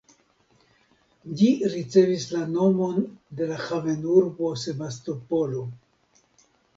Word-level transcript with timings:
Ĝi 1.41 1.49
ricevis 1.73 2.25
la 2.31 2.41
nomon 2.53 2.97
de 3.41 3.49
la 3.51 3.59
havenurbo 3.65 4.49
Sebastopolo. 4.63 5.63